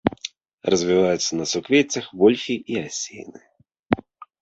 Развіваецца 0.73 1.31
на 1.41 1.45
суквеццях 1.53 2.05
вольхі 2.25 2.55
і 2.75 2.83
асіны. 2.87 3.39